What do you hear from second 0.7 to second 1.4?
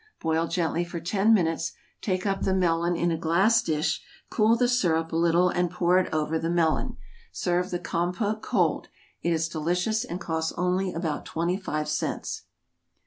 for ten